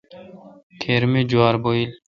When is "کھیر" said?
0.81-1.01